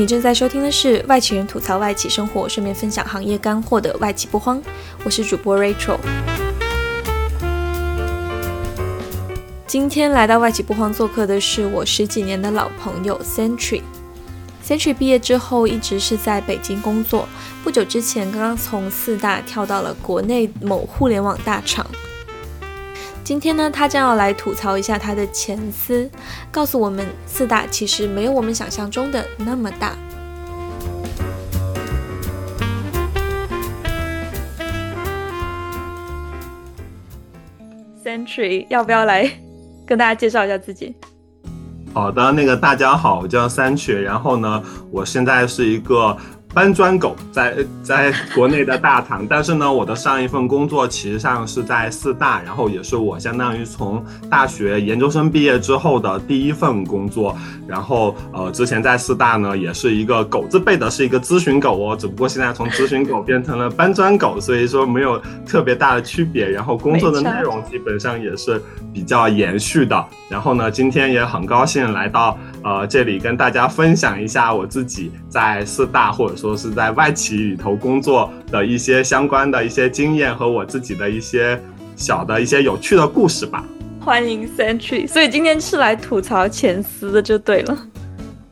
[0.00, 4.58] 你正在收听的是外企人吐槽外企生活，顺便分享行业干货的外企不慌。
[5.04, 5.98] 我是主播 Rachel。
[9.66, 13.82] 今天来到外企不慌做客的是我十几年的老朋友 Century。
[14.64, 17.28] Century 毕业之后一直是在北京工作，
[17.62, 21.84] 不久之前刚刚从四大跳到了国内某互联网大厂。
[23.30, 26.10] 今天呢，他将要来吐槽一下他的前司，
[26.50, 29.94] 告诉我们四大其实没有我们想象中的那么大。
[38.04, 39.30] Century 要不要来
[39.86, 40.96] 跟大家介绍一下自己？
[41.94, 46.16] 好的，那个大家好，我叫三曲，然后呢，我现在是一个。
[46.52, 57.36] 搬砖狗在在国内的大厂，但是呢，我的上一份工作其实上是在四大，然后也是我相当于从大学研究生毕业之后的第一份工作。
[57.68, 66.48] 然后呃，之前在四大呢，也是一个狗字辈的，是一个咨询狗哦，只不过现在从咨询狗变成了搬砖狗，所以说没有特别大的区别。
[66.48, 68.60] 然后工作的内容基本上也是
[68.92, 70.04] 比较延续的。
[70.28, 72.36] 然后呢，今天也很高兴来到。
[72.62, 81.58] 呃，这里跟大家分享一下我自己在四大或者说是在外企里头工作的一些相关的一些经验和我自己的一些
[81.96, 83.64] 小的一些有趣的故事吧。
[83.98, 87.86] 欢迎 Century，所以今天是来吐槽前司的就对了。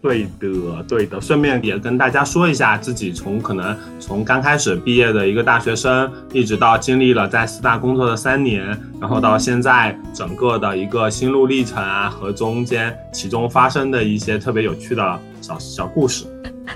[0.00, 8.64] 对的，对的，顺便也跟大家说一下，自己从可能从刚开始毕业的一个大学生，一直到经历了在四大工作的三年，
[9.00, 16.24] 然后到现在整个的一个心路历程啊，和中间其中发生的一些特别有趣的小小故事，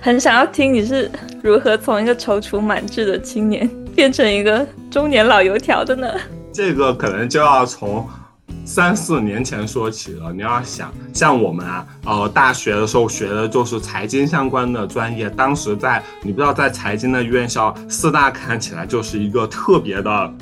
[0.00, 1.08] 很想要听你是
[1.44, 6.08] 如何从一个踌躇满志的青年变成一个中年老油条的呢？
[6.52, 8.04] 这个可能就要从。
[8.64, 20.34] 三四年前说起了，你要想像我们啊，呃，大学的时候学的就是财经相关的专业，当时在你不知道在财经的院校，四大看起来就是一个特别的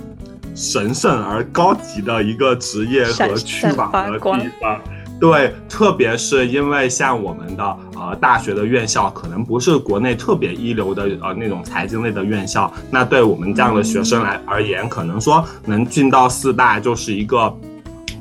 [0.54, 4.80] 神圣而高级的一个职业和去往的地方。
[5.18, 17.54] 对，特别是因为像我们的呃大学的院校，可能不是国内特别一流的呃那种财经类的院校，那对我们这样的学生来而言，可能说能进到四大就是一个。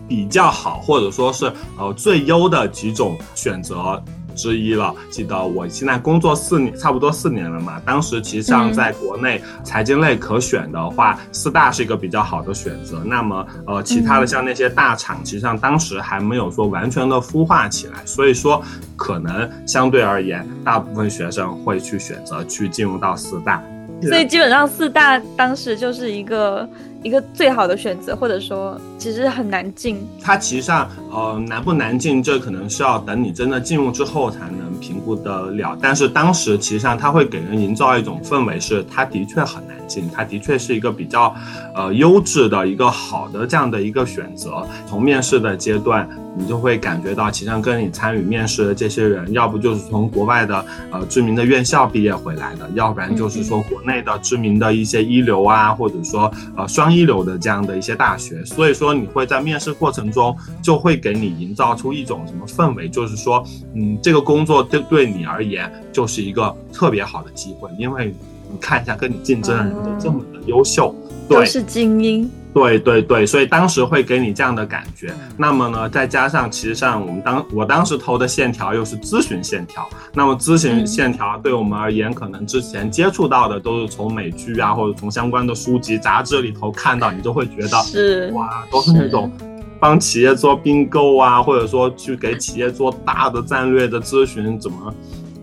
[0.09, 1.45] 比较好，或者说是
[1.77, 4.03] 呃最优的几种选择
[4.35, 4.93] 之一了。
[5.11, 7.79] 记得我现在工作四年，差不多四年了嘛。
[7.85, 13.03] 当时其实上在国内财经类可选的话，四大是一个比较好的选择。
[13.05, 18.63] 那么呃其他的像那些大厂，其实上当时还没有说完全的孵化起来，所以说
[18.95, 23.61] 可能相对而言，大部分学生会去选择去进入到四大。
[24.01, 26.67] 所以基本上四大当时就是一个。
[27.01, 30.05] 一个最好的选择，或者说其实很难进。
[30.21, 35.77] 它其实上，呃，难不难进，这可能是要等你真的进入之后才能评估得了。
[35.81, 41.35] 但是当时其实上，它会给人营造一种氛围，是它的确很难进，它的确是一个比较，
[41.75, 44.65] 呃，优质的一个好的这样的一个选择。
[44.87, 46.07] 从面试的阶段。
[46.37, 58.45] 你就会感觉到，其实跟你参与面试的这些人，要不就是从国外的呃知名的院校毕业回来的，要不然就是说国内的知名的一些一流啊，或者说呃双一流的这样的一些大学。
[58.45, 68.13] 所以说你会在面试过程中，就会给你营造出一种什么氛围，就是说，嗯，这个工作对对你而言就是一个特别好的机会，因为
[68.49, 70.93] 你看一下跟你竞争的人都这么的优秀，
[71.27, 72.29] 都是精英。
[72.51, 75.13] 对对对，所以当时会给你这样的感觉。
[75.37, 89.31] 那么呢，再加上其实上我们当我当时投的线条又是咨询线条，那么咨询线条对我们而言，可能之前接触到的都是从美剧啊，或者从相关的书籍杂志里头看到，你就会觉得是哇，都是那种
[89.79, 94.91] 帮企业做并购啊，或者说去给企业做大的战略的咨询，怎么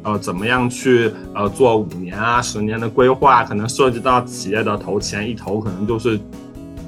[0.07, 6.19] 呃怎么样去呃做五年啊十年的规划，可能涉及到企业的投钱，一投可能就是。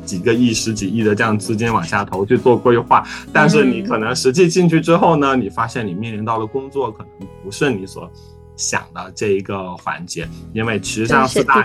[0.08, 8.10] 几个亿、十几亿的这样资金往下投去做规划，但是你可能实际进去之后呢，你发现你面临到的工作可能不是你所
[8.56, 11.62] 想的这一个环节，因为其实上四大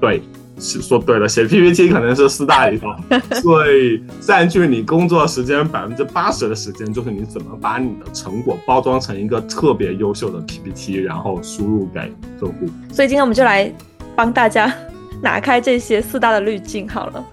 [0.00, 0.22] 对，是
[0.58, 2.88] 说对了，写 PPT 可能是四大里头
[3.42, 12.00] 最占据你工作时间百分之八十的时间，就是你怎么把你的成果包装成一个特别优秀的 PPT，然后输入给
[12.40, 12.66] 客户。
[12.92, 13.72] 所以今天我们就来
[14.14, 14.72] 帮大家。
[15.22, 17.24] 拿开这些四大的滤镜好了。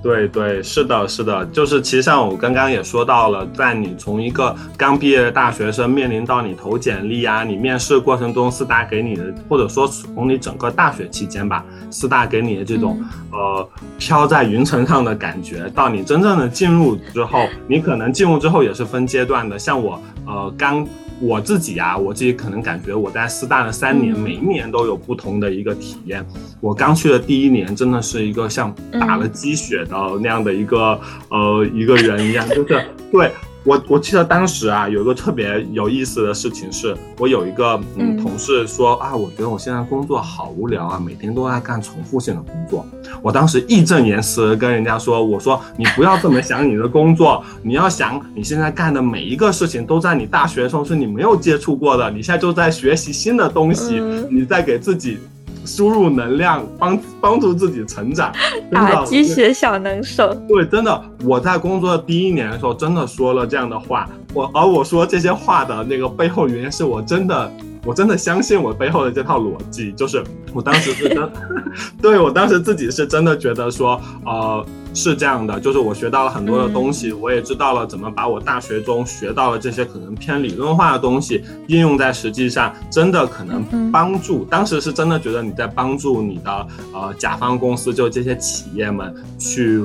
[0.00, 13.02] 对对，是的，是的，就是其实像我刚刚也说到了，在你从一个刚毕业的大学生面临到你投简历啊，你面试过程中，四大给你的，或者说从你整个大学期间吧，四大给你的这种
[13.32, 13.68] 呃
[13.98, 20.86] 飘在云层上的感觉，到你真正的进入之后，你可能进入之后也是分阶段的，像我呃刚。
[21.20, 26.24] 我自己啊，我自己可能感觉我在师大的三年，嗯每一年都有不同的一个体验。
[26.60, 33.30] 我刚去的第一年，真的是一个像打了鸡血的那样的一个、呃一个人一样，就是对。
[33.64, 42.86] 我我记得当时啊，有一个特别有意思的事情是，我有一个嗯嗯同事说啊，我觉得我现在工作好无聊啊，每天都在干重复性的工作。
[43.20, 55.18] 我当时义正言辞跟人家说，我说你不要这么想你的工作，你要想你现在干的每一个事情都在你大学的时候是你没有接触过的，你现在就在学习新的东西，嗯你在给自己
[55.68, 58.32] 输入能量，帮帮助自己成长。
[58.72, 60.34] 打鸡血小能手。
[60.48, 64.08] 对，真的，我在工作的第一年的时候，真的说了这样的话。
[64.34, 67.52] 我而我说这些话的那个背后原因是我真的，
[67.84, 70.22] 我真的相信我背后的这套逻辑，就是
[70.52, 71.30] 我当时是真，
[72.00, 74.64] 对我当时自己是真的觉得说，呃，
[74.98, 84.44] 是这样的，就是我学到了很多的东西，我也知道了怎么把我大学中学到的这些可能偏理论化的东西应用在实际上，真的可能嗯帮助。
[84.46, 89.84] 当时是真的觉得你在帮助你的呃甲方公司，就这些企业们去。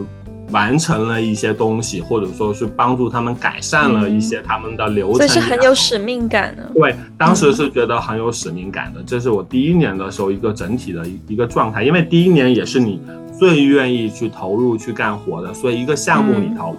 [0.51, 6.69] 完成了一些东西，或者说是帮助他们改善了一些他们的流程，所以是很有使命感的。
[6.75, 13.01] 对，当时是觉得很有使命感的，这是我第一年的时候一个整体的一一个状态，因为第一年也是你
[13.37, 16.75] 最愿意去投入去干活的，所以一个项目里头，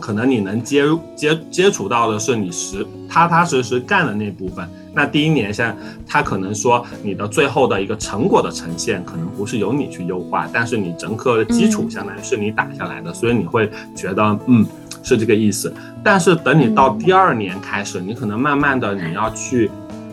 [0.00, 4.68] 可能你能接入接接触到的是你实踏踏实实干的那部分。
[4.94, 5.74] 那第一年像
[6.06, 14.66] 他可能说你的最后的一个成果的呈现，可能不是由你去优化，但是你整个的基础相当于是你打下来的，所以你会觉得嗯
[15.02, 15.72] 是这个意思。
[16.04, 19.70] 但是等你到第二年开始，你可能慢慢的你要去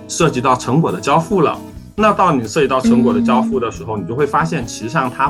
[0.07, 1.59] 涉及到成果的交付了。
[1.95, 5.29] 那到你涉及到成果的交付的时候，你就会发现，其实上它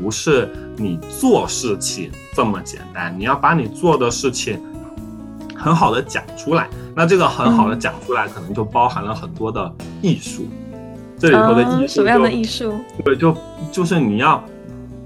[0.00, 4.60] 不是你做事情这么简单，你要把你做的事情
[5.54, 6.68] 很好的讲出来。
[6.94, 9.72] 那这个很好的讲出来，可能就包含了很多的
[10.02, 10.46] 艺术。
[11.18, 12.74] 这里头的艺术、哦什么样的艺术？
[13.04, 13.36] 对，就
[13.72, 14.42] 就是你要，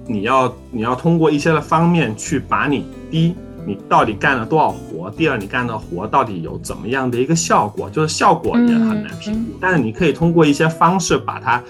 [0.06, 3.34] 你要，你要通过一些的方面去把你第一，
[3.66, 11.62] 你到底干了多少活；第二，你干的活到底有怎么样的一个效果，就是效果也很难评估，但是你可以通过一些方式把它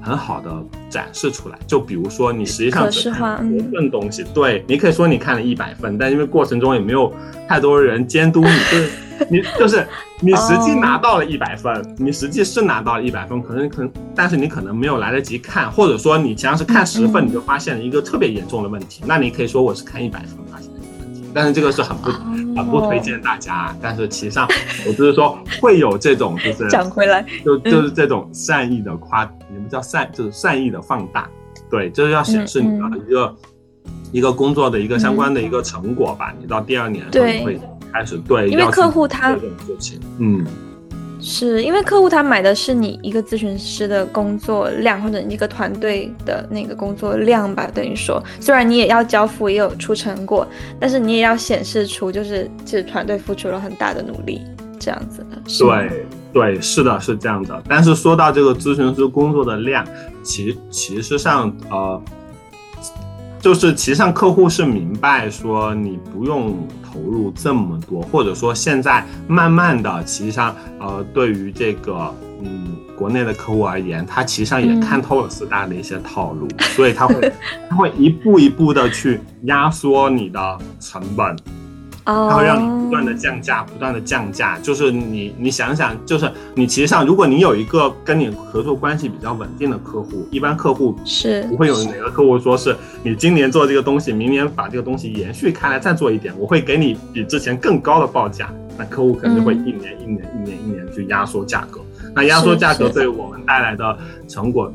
[0.00, 0.50] 很好的
[0.88, 1.58] 展示出来。
[1.66, 7.12] 就比如说，你实际上只看一份东西，对你可以说你看了一百份，但因为过程中也没有
[7.48, 8.90] 太多人监督你，就是
[9.30, 9.86] 你就是
[10.20, 20.70] 你实际拿到了一百分，你实际是拿到了一百分，可能可能，但是你可能没有来得及看，或者说你实际上是看十份，你就发现了一个特别严重的问题，那你可以说我是看一百分发现
[21.34, 22.10] 但是这个是很不
[22.56, 24.48] 很不推荐大家，但是其实上
[24.86, 31.28] 我就是说会有这种就是 讲回来，就就是这种善意的夸，也不叫善，就是善意的放大，
[31.70, 33.36] 对，就是要显示你的一个
[34.12, 37.60] 一个工作的一个相关的一个成果吧，你到第二年会。
[37.90, 40.44] 开始对，因为客户他这种事情，嗯，
[41.20, 47.68] 是因为客户他买的是你一个咨询师的工作量，或者一个团队的那个工作量吧。
[47.74, 50.46] 等于说，虽然你也要交付，也有出成果，
[50.78, 54.40] 但是你也要显示出，就是这团队付出了很大的努力，
[54.78, 55.38] 这样子的。
[55.58, 57.62] 对对，是的，是这样的。
[57.68, 59.86] 但是说到这个咨询师工作的量，
[60.22, 62.00] 其其实上呃。
[63.40, 77.32] 就是其实上客户是明白说你不用投入这么多，或者说现在慢慢的，其实上呃对于这个嗯国内的客户而言，他其实上也看透了四大的一些套路，嗯、 所以他会
[77.70, 81.36] 他会一步一步的去压缩你的成本。
[82.08, 84.58] 它会让你不断的降价，不断的降价。
[84.60, 98.50] 就是你，你想想，就是你其实上，如果你有一个跟你合作关系比较稳定的客户，一般客户是不会有哪个客户说是你今年做这个东西，明年把这个东西延续开来再做一点，我会给你比之前更高的报价。
[98.78, 101.80] 那客户肯定会一年、嗯、一年、一年、一年去压缩价格。
[102.14, 104.72] 那压缩价格对我们带来的成果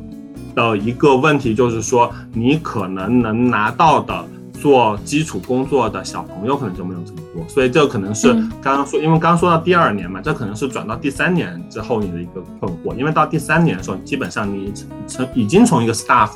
[0.54, 4.24] 的一个问题就是说，你可能能拿到的。
[4.64, 14.72] 做基础工作的小朋友可能就没有这么多，所以这可能是刚刚说，因为刚刚说到第二年嘛，这可能是转到第三年之后你的一个困惑，因为到第三年的时候，基本上你
[15.06, 16.30] 从已经从一个 staff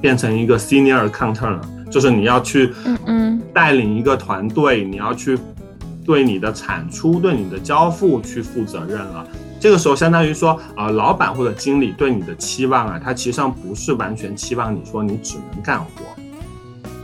[0.00, 1.60] 变成一个 senior accountant 了，
[1.90, 2.72] 就是你要去
[3.52, 5.38] 带领一个团队，你要去
[6.06, 9.26] 对你的产出、对你的交付去负责任了。
[9.60, 16.13] 这个时候，相当于说，呃，老板或者经理对你的期望啊，他其实上不是完全期望你说你只能干活。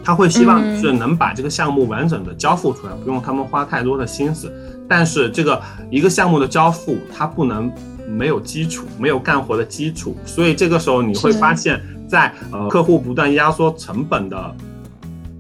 [0.03, 4.53] 他会希望是能把这个项目完整的交付出来，不用他们花太多的心思。
[4.89, 7.71] 但是这个一个项目的交付，它不能
[8.09, 10.17] 没有基础，没有干活的基础。
[10.25, 14.57] 所以这个时候你会发现在呃客户不断压缩成本的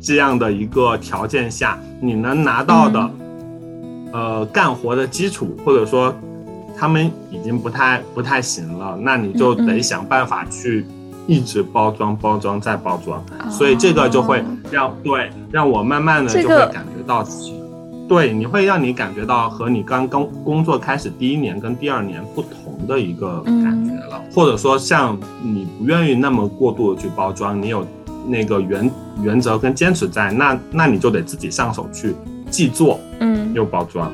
[0.00, 3.10] 这样的一个条件下，你能拿到的
[4.12, 6.14] 呃干活的基础，或者说
[6.78, 10.86] 他们已经不太不太行了，那你就得想办法去
[11.30, 17.24] 一直包装、包装再包装，所以这个就会让对让我慢慢的就会感觉到，
[18.08, 27.86] 对，你会让你感觉到和你刚刚工作开始第一年跟第二年不同的一个感觉了，或者说像你不愿意那么过度的去包装，你有
[28.26, 28.90] 那个原
[29.22, 32.12] 原则跟坚持在，那那你就得自己上手去
[32.50, 34.12] 既做，嗯，又包装。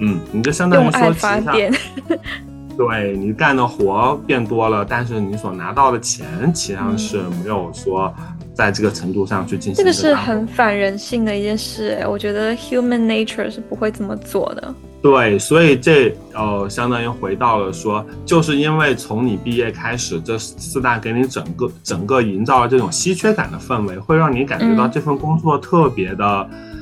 [0.00, 1.72] 嗯，你就相当于说，发电，
[2.76, 8.12] 对你干的活变多了，但是你所拿到的钱，其实上是没有说
[8.52, 9.76] 在这个程度上去进行。
[9.76, 14.74] 这个是很反人性的一件事，我觉得 human nature 是不会这么做的。
[15.02, 26.48] 对，所以这呃，相当于回到了说，就是因为从你毕业开始，这四大给你整个整个营造了这种稀缺感的氛围，会让你感觉到这份工作特别的。
[26.50, 26.75] 嗯，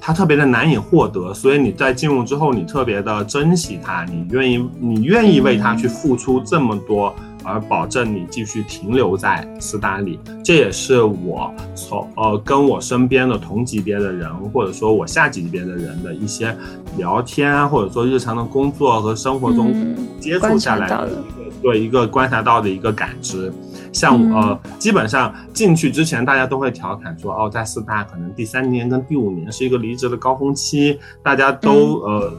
[0.00, 10.18] 它特别的难以获得，所以你在进入之后，你特别的珍惜它，你愿意，你愿意为它去付出这么多，而保证你继续停留在斯大里。
[10.44, 16.54] 这也是我从呃跟我身边的同级别的人，或者说我下级别的人的一些
[16.98, 19.74] 聊天啊，或者说日常的工作和生活中
[20.20, 23.50] 接触下来的一个对一个观察到的一个感知。
[23.94, 32.32] 像呃，基本上进去之前，大家都会调侃说，哦，在四大可能第三年跟第五年是一个离职的高峰期，大家都呃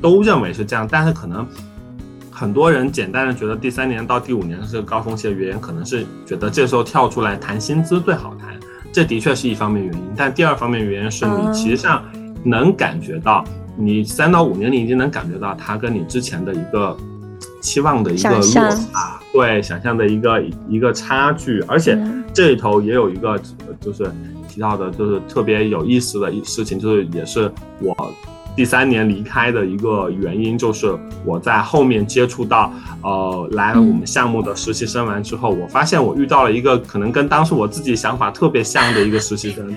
[0.00, 0.88] 都认为是这样。
[0.90, 1.46] 但是可能
[2.30, 8.58] 很多人简单的觉得第三年到第五年是个高峰期的原因，可能是觉得这时候跳出来谈薪资最好谈，
[8.92, 10.00] 这的确是一方面原因。
[10.16, 12.02] 但第二方面原因是你其实上
[12.44, 13.44] 能感觉到，
[13.76, 16.96] 你三到五年你已经能感觉到他跟你之前的一个。
[17.62, 21.96] 期望的一个落差，对想象的一个一个差距，而且
[22.32, 23.40] 这里头也有一个
[23.80, 24.10] 就是
[24.48, 27.96] 提到的，就是特别有意思的一事情，就是也是我
[28.56, 30.92] 第三年离开的一个原因，就是
[31.24, 32.72] 我在后面接触到
[33.02, 39.72] 呃来我们项目的实习生完之后，我发现我遇到了一个可能跟当时我自己想法特别像的一个实习生，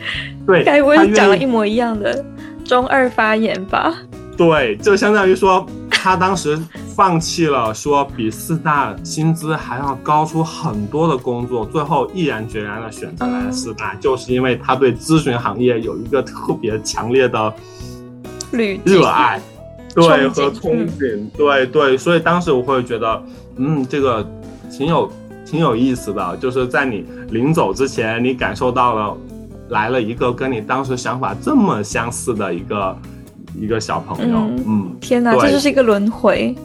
[0.48, 2.25] 对， 该不会讲了一模一样的
[2.65, 3.93] 中二发言吧？
[4.36, 5.63] 对，就相当于说
[6.03, 6.60] 他当时。
[6.95, 17.51] 放弃了说比四大薪资还要高出很多的工作，最后毅然决然的选择来了四大，就是因为他对咨询行业有一个特别强烈的
[18.86, 19.41] 热爱，
[19.95, 23.24] 对和憧憬，对对，所以当时我会觉得，
[23.55, 24.24] 嗯，这个
[24.69, 25.12] 挺有
[25.43, 29.17] 挺有意思的，就是在你临走之前，你感受到了
[29.69, 32.95] 来了一个跟你当时想法这么相似的一个
[33.60, 36.55] 一个小朋友，嗯，天哪，这就是一个轮回。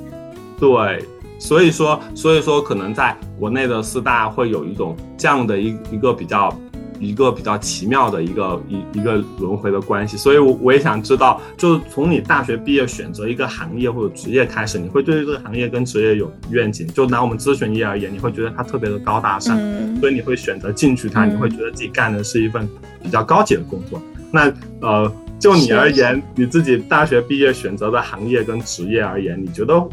[0.58, 1.04] 对，
[1.38, 6.52] 所以说，所以说，可能在国内的四大会有一种这样的一一个比较，
[6.98, 10.16] 一个比较奇妙的一个一一个轮回的关系。
[10.16, 16.86] 所以，我我也想知道，就是从你大学毕业选择一个行业或者职业开始，你会对这个行业跟职业有愿景？
[16.88, 19.56] 就拿我们咨询业而言，你会觉得它特别的高大上，
[20.00, 22.68] 所以你会选择进去它，你会觉得自己干的是一份
[23.00, 24.02] 比较高级的工作。
[24.32, 29.88] 那呃，就你而言，你自己大学毕业选择的行业跟职业而言，你觉得？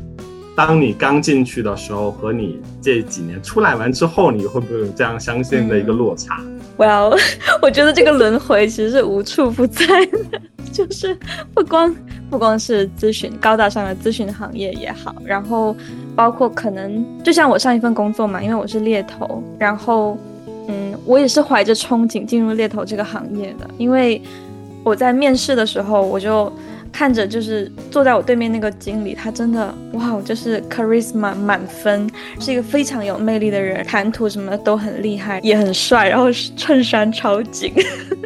[0.58, 6.42] 当你刚进去的时候和你这几年出来完之后，你会不会有这样相信的一个落差
[6.78, 7.20] ？Well，
[7.62, 11.14] 我觉得这个轮回其实是无处不在的，就是
[11.54, 11.94] 不光
[12.30, 15.76] 不光是咨询高大上的咨询行业也好，然后
[16.16, 20.18] 包括可能就像我上一份工作嘛，因为我是猎头，然后
[20.70, 24.22] 嗯，我也是怀着憧憬进入猎头这个行业的，因为
[24.86, 26.50] 我在面试的时候我就。
[26.92, 37.74] 看着就是坐在我对面那个经理，他真的哇，就是 charisma 满分，是一个非常有魅力的人，谈吐什么都很厉害，也很帅，然后衬衫超紧，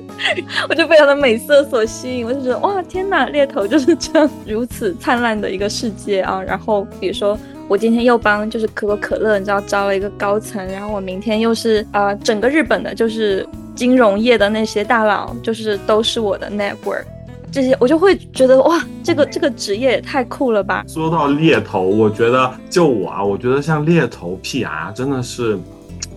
[0.69, 6.39] 我就被他的美色所吸引，我就觉得哇，天哪，猎头就是这样如此灿烂的一个世界啊！
[6.39, 7.35] 然后比如说
[7.67, 13.43] 我今天又帮就是可口可乐，你知道招了一个高层，然后我明天又是呃整个日本的就是
[13.79, 17.05] 金融业的那些大佬，就是都是我的 network。
[17.49, 20.83] 这些我就会觉得哇，这个这个职业也太酷了吧！
[20.85, 25.57] 说到猎头，我觉得就我啊，我觉得像猎头 PR 真的是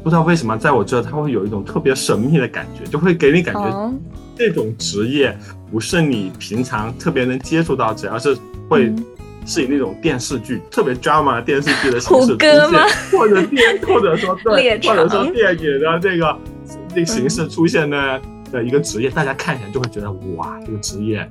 [0.02, 3.92] 不知道为什么，在我这他会有一种特别神秘的感觉，就会给你感觉
[4.36, 5.38] 这种职业
[5.70, 8.36] 不是你平常特别能接触到，只要是
[8.68, 8.92] 会
[9.46, 12.60] 是以那种电视剧特别 drama 电视剧的形式 出现，
[13.12, 16.36] 或者电或者说对， 或者说电影的这个
[16.94, 18.20] 这形式出现的。
[18.52, 21.26] 的一个职业，大家看起来就会觉得哇，这个职业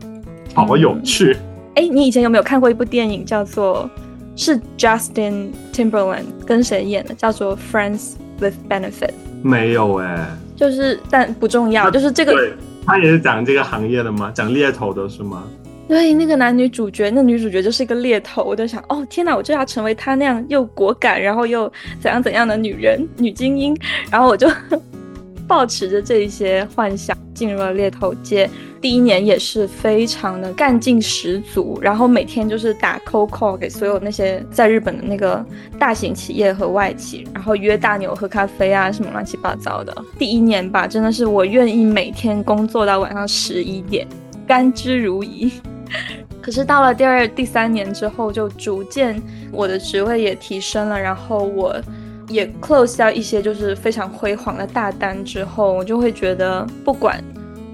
[0.56, 1.38] 好有趣。
[1.76, 3.88] 哎，你以前有没有看过一部电影，叫做
[4.36, 9.14] 是 Justin Timberland 跟谁演的，叫做 Friends with Benefits？
[9.44, 12.34] 没有哎，就是但不重要，就是这个。
[12.34, 12.54] 对，
[12.88, 14.32] 他也是讲这个行业的吗？
[14.34, 15.44] 讲猎头的是吗？
[15.88, 23.78] 对，那个男女主角，那女主角就是一个猎头，我就想，哦天哪，我就要成为她那样又果敢，然后又怎样怎样的女人，女精英，
[24.10, 24.50] 然后我就
[25.52, 28.50] 抱持着这一些幻想进入了猎头界。
[28.80, 35.46] 第一年也是非常的干劲十足，然后每天就是打 cold call 给所有那些在日本的那个
[35.78, 39.94] 大型企业和外企，然后约大牛喝咖啡啊，什么乱七八糟的。
[40.18, 44.08] 第一年吧，真的是我愿意每天工作到晚上十一点，
[44.48, 45.52] 甘之如饴。
[46.42, 51.76] 可是到了第二、第三年之后，就逐渐我的职位也提升了，然后我
[52.32, 57.24] 也 close 掉一些就是非常辉煌的大单之后，我就会觉得不管。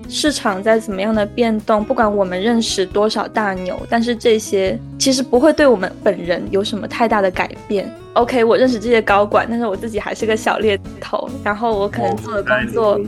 [0.10, 7.94] 市场在怎么样的变动，不管我们认识多少大牛，但是这些其实不会对我们本人有什么太大的改变。
[8.14, 13.02] OK，我认识这些高管，但是我自己还是个小猎头，然后我可能做的工作，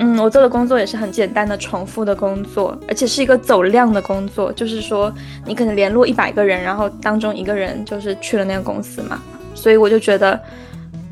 [0.00, 5.10] 嗯，我做的工作也是很简单的重复的工作，而且是一个走量的工作，就是说
[5.46, 9.18] 你可能联络一百个人，然后当中一个人就是去了那个公司嘛，
[9.54, 10.38] 所以我就觉得。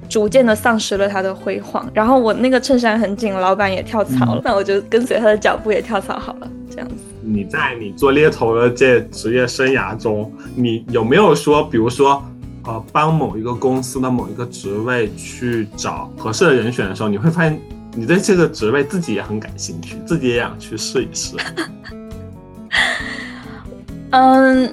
[0.09, 6.95] 逐渐的丧失了他的辉煌，然后我那个衬衫很紧，老板也跳槽了，那我就跟随他的脚步也跳槽好了，这样子。
[7.23, 12.23] 你在你做猎头的这职业生涯中，你有没有说，比如说，
[12.65, 17.61] 呃，帮某一个公司的某一个职位去找合适的人选的时候，你会发现
[17.95, 21.37] 你对这个职位自己也很感兴趣，自己也想去试一试。
[24.11, 24.73] 嗯，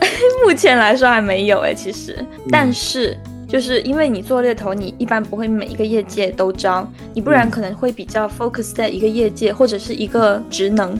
[0.46, 3.16] 目前来说还没有哎，其实，但是。
[3.50, 10.96] 就是因为你做猎头，你一般不会每一个业界都招，你不然可能会比较 focus 在一个业界或者是一个职能，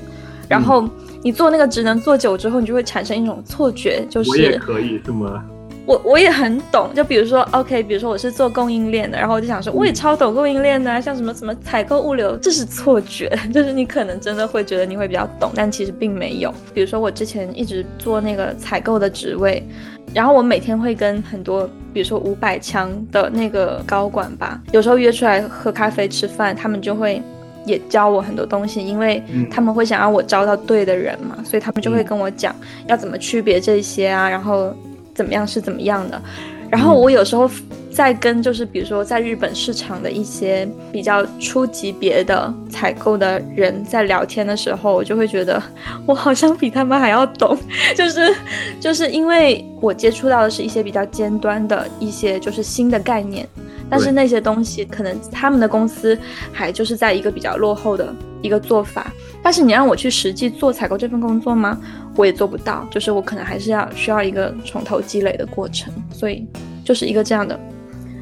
[0.48, 0.88] 然后
[1.22, 5.44] 你做那个职能做久之后，你就会产生一种错觉，就是我也可以是吗？
[5.86, 16.54] 我我也很懂，就比如说，OK，比如说我是做供应链的，然后我就想说，我也超懂供应链的，像什么什么采购物流，这是错觉， 就是你可能真的会觉得你会比较懂，但其实并没有。
[16.72, 19.66] 比如说我之前一直做那个采购的职位，
[20.14, 27.22] 然后我每天会跟很多，比如说五百强的那个高管吧，有时候约出来喝咖啡吃饭，他们就会
[27.66, 32.54] 也教我很多东西，因为他们会想让我招到对的人嘛，所以他们就会跟我讲
[32.86, 34.74] 要怎么区别这些啊，然后。
[35.12, 36.22] 怎么样是怎么样的，
[36.70, 37.50] 然后我有时候
[37.92, 45.62] 在跟就是比如说在日本市场的一些比较初级别的采购的人在聊天的时候，我就会觉得
[46.06, 47.56] 我好像比他们还要懂，
[47.96, 48.34] 就是
[48.80, 53.48] 就是因为我接触到的是一些比较尖端的一些就是新的概念。
[53.92, 56.16] 但是那些东西可能他们的公司
[56.52, 61.76] 还就是在一个比较落后的一个做法，但是你让我去实际做采购这份工作吗？
[62.14, 66.46] 我也做不到，就是我可能还是要需要一个从头积累的过程，所以
[66.84, 67.58] 就是一个这样的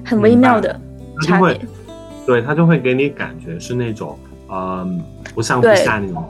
[0.08, 0.80] 很微妙的
[1.22, 1.60] 差别。
[2.26, 4.18] 对他就会给你感觉是那种
[4.50, 5.02] 嗯
[5.34, 6.24] 不上不下那种。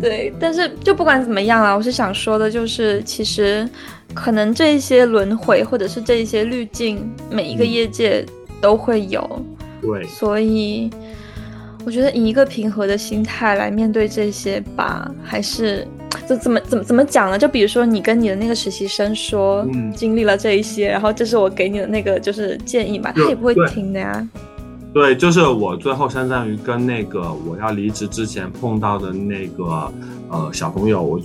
[0.00, 3.68] 对，但是就不管怎么样啊，我是想说的就是，其实
[4.14, 8.24] 可能这些轮回或者是这一些滤镜，每一个业界。
[8.60, 9.44] 都会有，
[9.82, 10.88] 对，所以
[11.84, 15.86] 我觉得以一个平和的心态来面对这些吧，还是
[16.28, 17.38] 就怎么怎么怎么讲呢？
[17.38, 24.28] 就比如说你跟你的那个实习生说，经历了这一些，然后这是我给你的那个就是建议嘛，他也不会听的呀。
[24.92, 29.92] 对，就是我最后相当于跟那个我要离职之前碰到的那个
[30.30, 31.20] 呃小朋友，我。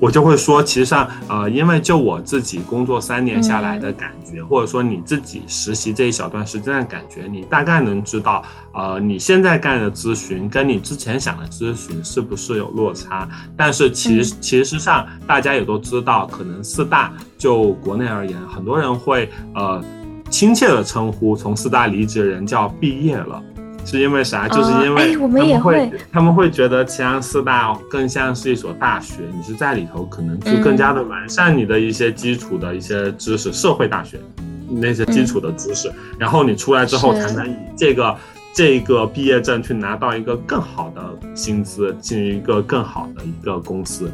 [0.00, 13.28] 我就会说，其实上，呃，因为就我自己工作三年下来的感觉，或者说你自己实习这一小段时间的感觉，你大概能知道，呃，你现在干的咨询跟你之前想的咨询是不是有落差。
[13.56, 19.84] 但是其实，其实上大家也都知道，可能四大就国内而言，很多人会呃
[20.30, 23.42] 亲切的称呼从四大离职的人叫毕业了。
[23.84, 24.46] 是因为啥？
[24.48, 34.20] 就是因为他们会，他们会觉得齐安四大更像是一所大学，你是在里头，可能就更加的完善你的一些基础的一些知识，社会大学
[34.68, 38.16] 那些基础的知识，然后你出来之后才能以这个
[38.54, 41.02] 这个毕业证去拿到一个更好的
[41.34, 44.10] 薪资，进一个更好的一个公司。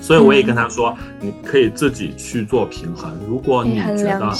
[0.00, 3.12] 所以我也跟他说，你可以自己去做平衡。
[3.28, 4.34] 如果你觉得。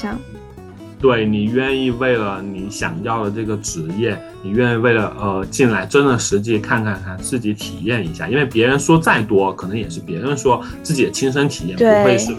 [0.98, 12.32] 对你愿意为了你想要的这个职业，你愿意为了呃进来真的实际看看看自己体验一下，因为别人说再多，可能也是别人说自己的亲身体验，不会是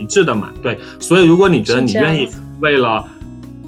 [0.00, 0.52] 一致的嘛。
[0.62, 2.28] 对，所以如果你觉得你愿意
[2.60, 3.04] 为了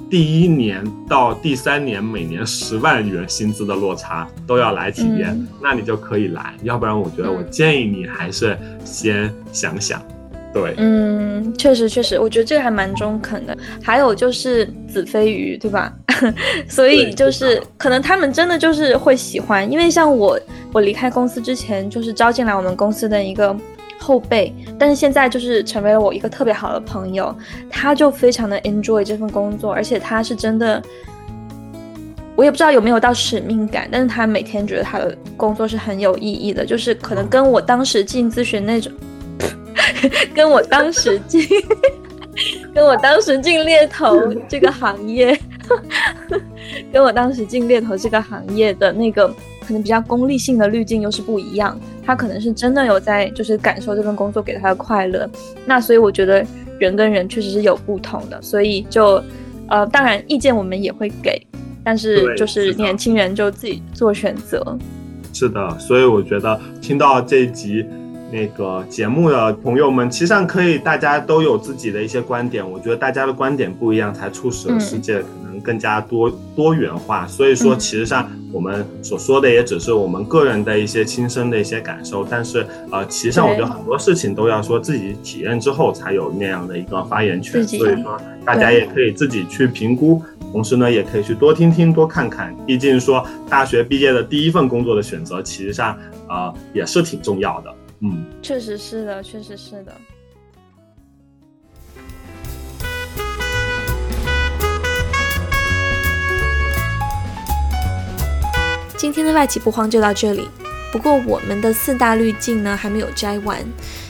[0.09, 6.55] 第一年到第三年每年十万元薪资的落差都要来体验，那你就可以来。
[6.63, 10.01] 要不然，我觉得我建议你还是先想想。
[10.61, 13.55] 对，嗯，确实确实，我觉得这个还蛮中肯的。
[13.83, 15.93] 还有就是子非鱼，对吧？
[16.67, 20.39] 所以就是可能他们真的就是会喜欢，因为像我，
[20.73, 23.55] 我离开公司之前就是招进来我们公司的一个
[23.99, 27.35] 后辈，但是现在就是成为了我一个特别好的朋友，
[27.69, 30.81] 他就非常的 enjoy 这份工作，而且他是真的。
[32.35, 38.91] 我也不知道有没有到使命感，但是他每天觉得他的工作是很有意义的，就是可能跟我当时进咨询那种，
[40.33, 41.41] 跟我当时进，
[42.73, 45.37] 跟我当时进猎头这个行业，
[46.91, 49.27] 跟我当时进猎头这个行业的那个
[49.65, 51.79] 可能比较功利性的滤镜又是不一样。
[52.05, 55.29] 他可能是真的有在就是感受这份工作给他的快乐，
[55.65, 56.45] 那所以我觉得
[56.79, 59.21] 人跟人确实是有不同的，所以就
[59.67, 61.41] 呃，当然意见我们也会给。
[61.83, 64.77] 但是就是年轻人就自己做选择，
[65.31, 67.85] 是的，所以我觉得听到这一集
[68.31, 77.25] 那个节目的朋友们，其实上可以大家都有自己的一些观点，我觉得大家的观点不一样，才促使了世界可能更加多多元化。
[77.25, 90.21] 所以说，其实上我们所说的也只是我们个人的一些亲身的一些感受，但是呃，其实上我觉得很多事情都要说自己体验之后才有那样的一个发言权，所以说大家也可以自己去评估。
[90.51, 92.55] 同时呢，也可以去多听听、多看看。
[92.65, 97.73] 毕竟说大学毕业的第一份工作的选择，其实上啊也是挺重要的。
[97.99, 99.95] 嗯，确实是的，确实是的。
[108.95, 110.47] 今天的外企不慌就到这里。
[110.91, 113.63] 不过我们的四大滤镜呢还没有摘完，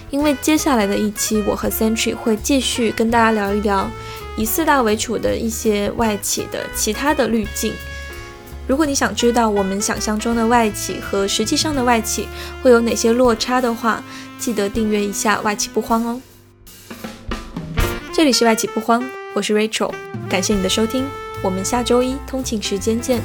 [0.10, 3.89] 因为接下来的一期我和 Century 会继续跟大家聊一聊。
[4.38, 7.73] 以四大为主的一些外企的其他的滤镜，
[8.67, 12.27] 如果你想知道我们想象中的外企和实际上的外企
[12.62, 14.03] 会有哪些落差的话，
[14.38, 16.21] 记得订阅一下外企不慌哦。
[18.13, 19.01] 这里是外企不慌，
[19.34, 19.93] 我是 Rachel，
[20.30, 21.06] 感谢你的收听，
[21.41, 23.21] 我们下周一通勤时间见。